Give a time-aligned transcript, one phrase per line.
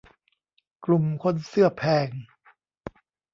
[0.85, 2.09] กลุ่มคนเสื้อแพง